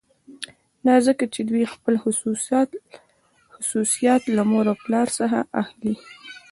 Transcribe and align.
دا 0.85 0.95
ځکه 1.07 1.23
چې 1.33 1.41
دوی 1.49 1.63
خپل 1.73 1.93
خصوصیات 3.63 4.21
له 4.35 4.43
مور 4.51 4.65
او 4.71 4.77
پلار 4.83 5.07
څخه 5.19 5.39
اخلي 5.61 5.93